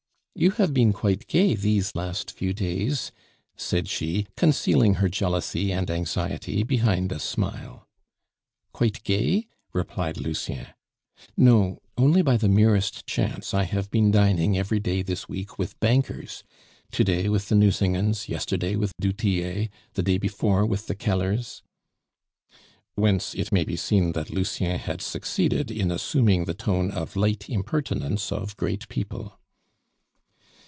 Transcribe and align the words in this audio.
"You 0.33 0.51
have 0.51 0.73
been 0.73 0.91
quite 0.93 1.27
gay 1.27 1.53
these 1.55 1.93
last 1.93 2.31
few 2.31 2.53
days," 2.53 3.11
said 3.57 3.89
she, 3.89 4.25
concealing 4.37 4.95
her 4.95 5.09
jealousy 5.09 5.71
and 5.73 5.91
anxiety 5.91 6.63
behind 6.63 7.11
a 7.11 7.19
smile. 7.19 7.85
"Quite 8.71 9.03
gay?" 9.03 9.45
replied 9.73 10.17
Lucien. 10.17 10.67
"No 11.37 11.79
only 11.97 12.21
by 12.23 12.37
the 12.37 12.47
merest 12.47 13.05
chance 13.05 13.53
I 13.53 13.63
have 13.63 13.91
been 13.91 14.09
dining 14.09 14.57
every 14.57 14.79
day 14.79 15.01
this 15.03 15.27
week 15.27 15.59
with 15.59 15.79
bankers; 15.81 16.43
to 16.91 17.03
day 17.03 17.27
with 17.29 17.49
the 17.49 17.55
Nucingens, 17.55 18.29
yesterday 18.29 18.75
with 18.77 18.93
du 19.01 19.11
Tillet, 19.11 19.69
the 19.93 20.01
day 20.01 20.17
before 20.17 20.65
with 20.65 20.87
the 20.87 20.95
Kellers" 20.95 21.61
Whence, 22.95 23.35
it 23.35 23.51
may 23.51 23.65
be 23.65 23.75
seen, 23.75 24.13
that 24.13 24.31
Lucien 24.31 24.79
had 24.79 25.01
succeeded 25.01 25.69
in 25.69 25.91
assuming 25.91 26.45
the 26.45 26.55
tone 26.55 26.89
of 26.89 27.17
light 27.17 27.49
impertinence 27.49 28.31
of 28.31 28.57
great 28.57 28.87
people. 28.87 29.37